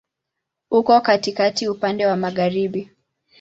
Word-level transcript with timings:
Uko 0.71 1.01
katikati, 1.01 1.67
upande 1.67 2.05
wa 2.05 2.17
magharibi. 2.17 2.89